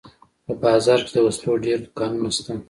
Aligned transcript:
په 0.45 0.53
بازار 0.63 0.99
کښې 1.05 1.13
د 1.15 1.17
وسلو 1.25 1.53
ډېر 1.65 1.77
دوکانونه 1.85 2.29
سته. 2.37 2.53